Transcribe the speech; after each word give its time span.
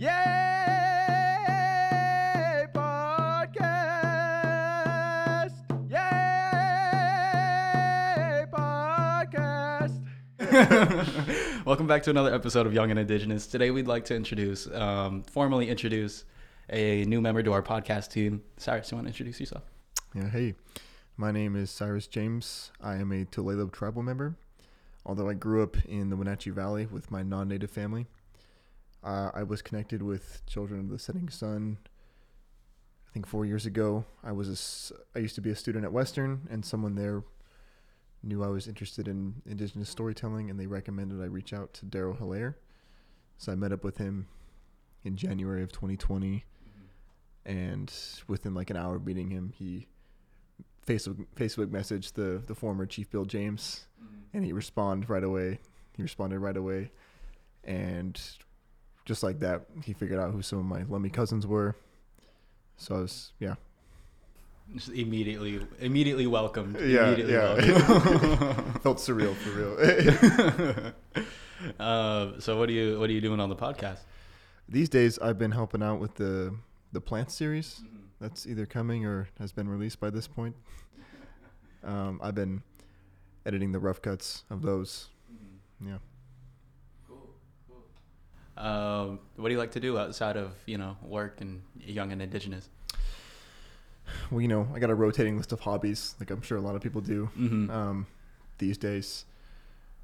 Yay! 0.00 0.08
Podcast! 2.72 3.60
Yay! 5.90 6.00
Podcast! 8.50 10.00
Welcome 11.66 11.86
back 11.86 12.02
to 12.04 12.10
another 12.10 12.32
episode 12.32 12.66
of 12.66 12.72
Young 12.72 12.90
and 12.90 12.98
Indigenous. 12.98 13.46
Today 13.46 13.70
we'd 13.70 13.86
like 13.86 14.06
to 14.06 14.16
introduce, 14.16 14.66
um, 14.68 15.22
formally 15.24 15.68
introduce 15.68 16.24
a 16.70 17.04
new 17.04 17.20
member 17.20 17.42
to 17.42 17.52
our 17.52 17.62
podcast 17.62 18.10
team. 18.10 18.40
Cyrus, 18.56 18.90
you 18.90 18.96
want 18.96 19.06
to 19.06 19.10
introduce 19.10 19.38
yourself? 19.38 19.64
Yeah, 20.14 20.30
hey, 20.30 20.54
my 21.18 21.30
name 21.30 21.56
is 21.56 21.70
Cyrus 21.70 22.06
James. 22.06 22.70
I 22.80 22.94
am 22.94 23.12
a 23.12 23.26
Tulalip 23.26 23.72
tribal 23.72 24.02
member. 24.02 24.34
Although 25.04 25.28
I 25.28 25.34
grew 25.34 25.62
up 25.62 25.76
in 25.84 26.08
the 26.08 26.16
Wenatchee 26.16 26.48
Valley 26.48 26.86
with 26.86 27.10
my 27.10 27.22
non 27.22 27.48
native 27.48 27.70
family, 27.70 28.06
uh, 29.02 29.30
I 29.34 29.42
was 29.42 29.62
connected 29.62 30.02
with 30.02 30.42
Children 30.46 30.80
of 30.80 30.88
the 30.90 30.98
Setting 30.98 31.28
Sun. 31.28 31.78
I 33.08 33.12
think 33.12 33.26
four 33.26 33.44
years 33.44 33.66
ago, 33.66 34.04
I 34.22 34.32
was 34.32 34.92
a 34.94 35.18
I 35.18 35.20
used 35.20 35.34
to 35.34 35.40
be 35.40 35.50
a 35.50 35.56
student 35.56 35.84
at 35.84 35.92
Western, 35.92 36.46
and 36.50 36.64
someone 36.64 36.94
there 36.94 37.24
knew 38.22 38.44
I 38.44 38.48
was 38.48 38.68
interested 38.68 39.08
in 39.08 39.42
Indigenous 39.46 39.88
storytelling, 39.88 40.50
and 40.50 40.60
they 40.60 40.66
recommended 40.66 41.20
I 41.20 41.26
reach 41.26 41.52
out 41.52 41.72
to 41.74 41.86
Darrell 41.86 42.14
Hillaire. 42.14 42.56
So 43.38 43.52
I 43.52 43.54
met 43.54 43.72
up 43.72 43.82
with 43.82 43.96
him 43.96 44.28
in 45.02 45.16
January 45.16 45.62
of 45.62 45.72
2020, 45.72 46.44
and 47.46 47.92
within 48.28 48.54
like 48.54 48.70
an 48.70 48.76
hour 48.76 48.96
of 48.96 49.06
meeting 49.06 49.30
him, 49.30 49.52
he 49.56 49.86
Facebook 50.86 51.26
Facebook 51.34 51.66
messaged 51.66 52.14
the 52.14 52.42
the 52.46 52.54
former 52.54 52.86
Chief 52.86 53.10
Bill 53.10 53.24
James, 53.24 53.86
and 54.34 54.44
he 54.44 54.52
responded 54.52 55.08
right 55.08 55.24
away. 55.24 55.58
He 55.96 56.02
responded 56.02 56.38
right 56.38 56.56
away, 56.56 56.92
and 57.64 58.20
just 59.04 59.22
like 59.22 59.40
that, 59.40 59.66
he 59.84 59.92
figured 59.92 60.20
out 60.20 60.32
who 60.32 60.42
some 60.42 60.58
of 60.58 60.64
my 60.64 60.82
Lummi 60.84 61.12
cousins 61.12 61.46
were. 61.46 61.76
So 62.76 62.96
I 62.96 63.00
was 63.00 63.32
yeah 63.38 63.56
Just 64.74 64.88
immediately, 64.90 65.66
immediately 65.80 66.26
welcomed. 66.26 66.76
Yeah, 66.80 67.08
immediately 67.08 67.34
yeah. 67.34 67.54
welcomed. 67.54 68.82
felt 68.82 68.98
surreal 68.98 69.34
for 69.36 69.50
real. 69.50 70.92
uh, 71.80 72.40
so 72.40 72.58
what 72.58 72.68
are 72.68 72.72
you 72.72 72.98
what 72.98 73.10
are 73.10 73.12
you 73.12 73.20
doing 73.20 73.40
on 73.40 73.48
the 73.48 73.56
podcast? 73.56 73.98
These 74.68 74.88
days, 74.88 75.18
I've 75.18 75.38
been 75.38 75.50
helping 75.50 75.82
out 75.82 76.00
with 76.00 76.14
the 76.14 76.54
the 76.92 77.00
plant 77.00 77.30
series 77.30 77.82
that's 78.20 78.46
either 78.46 78.66
coming 78.66 79.04
or 79.04 79.28
has 79.38 79.52
been 79.52 79.68
released 79.68 80.00
by 80.00 80.10
this 80.10 80.26
point. 80.26 80.54
Um, 81.82 82.20
I've 82.22 82.34
been 82.34 82.62
editing 83.46 83.72
the 83.72 83.78
rough 83.78 84.02
cuts 84.02 84.44
of 84.50 84.60
those. 84.60 85.08
Yeah. 85.82 85.96
Um, 88.60 89.20
what 89.36 89.48
do 89.48 89.54
you 89.54 89.58
like 89.58 89.72
to 89.72 89.80
do 89.80 89.98
outside 89.98 90.36
of 90.36 90.52
you 90.66 90.76
know 90.76 90.96
work 91.02 91.40
and 91.40 91.62
young 91.80 92.12
and 92.12 92.20
indigenous? 92.20 92.68
Well, 94.30 94.40
you 94.40 94.48
know, 94.48 94.68
I 94.74 94.78
got 94.78 94.90
a 94.90 94.94
rotating 94.94 95.36
list 95.36 95.52
of 95.52 95.60
hobbies, 95.60 96.14
like 96.20 96.30
I'm 96.30 96.42
sure 96.42 96.58
a 96.58 96.60
lot 96.60 96.74
of 96.74 96.82
people 96.82 97.00
do. 97.00 97.30
Mm-hmm. 97.38 97.70
Um, 97.70 98.06
these 98.58 98.76
days, 98.76 99.24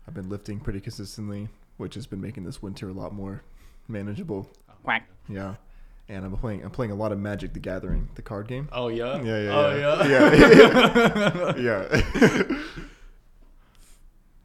I've 0.07 0.15
been 0.15 0.29
lifting 0.29 0.61
pretty 0.61 0.81
consistently, 0.81 1.49
which 1.77 1.95
has 1.95 2.07
been 2.07 2.21
making 2.21 2.45
this 2.45 2.63
winter 2.63 2.89
a 2.89 2.93
lot 2.93 3.13
more 3.13 3.43
manageable. 3.89 4.49
Quack. 4.85 5.09
Yeah, 5.29 5.57
and 6.09 6.25
I'm 6.25 6.37
playing. 6.37 6.65
I'm 6.65 6.71
playing 6.71 6.93
a 6.93 6.97
lot 6.97 7.13
of 7.13 7.19
Magic: 7.19 7.53
The 7.53 7.61
Gathering, 7.61 8.09
the 8.15 8.23
card 8.23 8.49
game. 8.49 8.69
Oh 8.73 8.89
yeah. 8.89 9.21
Yeah, 9.23 9.41
yeah, 9.41 9.51
Oh 9.53 10.07
yeah. 10.07 11.55
yeah. 11.57 11.89
yeah. 11.99 12.59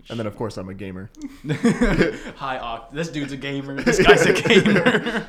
and 0.09 0.19
then, 0.19 0.27
of 0.27 0.35
course, 0.35 0.57
I'm 0.57 0.69
a 0.69 0.73
gamer. 0.73 1.09
High 1.47 2.57
oct. 2.57 2.91
This 2.91 3.09
dude's 3.09 3.31
a 3.31 3.37
gamer. 3.37 3.81
This 3.81 4.01
guy's 4.01 4.25
a 4.25 4.33
gamer. 4.33 4.99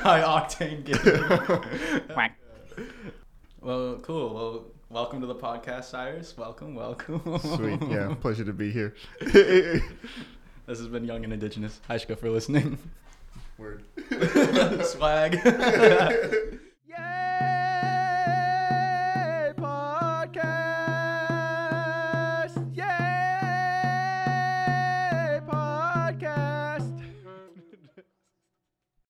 High 0.00 0.22
octane 0.22 0.84
gamer. 0.84 1.58
Quack. 2.12 2.36
Well, 3.60 3.98
cool. 4.02 4.34
Well, 4.34 4.64
welcome 4.88 5.20
to 5.20 5.26
the 5.26 5.34
podcast, 5.34 5.84
Cyrus. 5.84 6.36
Welcome, 6.36 6.74
welcome. 6.74 7.22
Sweet. 7.40 7.82
Yeah, 7.88 8.14
pleasure 8.20 8.44
to 8.44 8.52
be 8.52 8.70
here. 8.70 8.94
This 9.20 9.82
has 10.78 10.88
been 10.88 11.04
Young 11.04 11.24
and 11.24 11.32
Indigenous. 11.32 11.80
Hi, 11.88 11.96
Shka, 11.96 12.18
for 12.18 12.30
listening. 12.30 12.78
Word. 13.58 13.84
Swag. 14.84 16.58